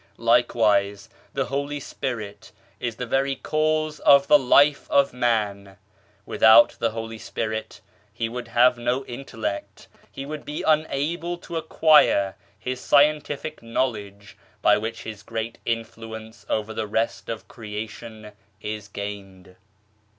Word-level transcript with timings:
Likewise 0.17 1.09
the 1.35 1.45
Holy 1.45 1.79
Spirit 1.79 2.51
is 2.79 2.95
the 2.95 3.05
very 3.05 3.35
cause 3.35 3.99
of 3.99 4.25
the 4.25 4.39
Life 4.39 4.89
of 4.89 5.13
Man; 5.13 5.77
without 6.25 6.69
the 6.79 6.89
Holy 6.89 7.19
Spirit 7.19 7.81
he 8.11 8.27
would 8.27 8.47
have 8.47 8.79
no 8.79 9.05
intellect, 9.05 9.87
he 10.11 10.25
would 10.25 10.43
be 10.43 10.63
unable 10.63 11.37
to 11.37 11.55
acquire 11.55 12.35
his 12.57 12.79
scientific 12.81 13.61
knowledge 13.61 14.35
by 14.63 14.75
which 14.75 15.03
kis 15.03 15.21
great 15.21 15.59
influence 15.67 16.47
over 16.49 16.73
the 16.73 16.87
rest 16.87 17.29
of 17.29 17.47
creation 17.47 18.31
is 18.59 18.87
gained. 18.87 19.55